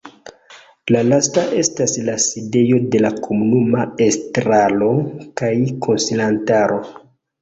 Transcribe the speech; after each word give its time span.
La 0.95 1.01
lasta 1.09 1.43
estas 1.57 1.93
la 2.07 2.15
sidejo 2.23 2.79
de 2.95 3.03
la 3.07 3.11
komunuma 3.27 3.85
estraro 4.09 4.91
kaj 5.43 5.53
konsilantaro. 5.89 6.81